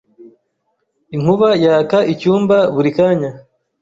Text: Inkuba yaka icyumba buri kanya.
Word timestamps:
Inkuba 1.15 1.49
yaka 1.63 1.99
icyumba 2.13 2.57
buri 2.75 2.89
kanya. 2.97 3.31